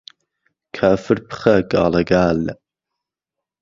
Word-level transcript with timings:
کافر 0.75 1.17
پخه 1.29 1.55
گاڵهگال 1.71 2.39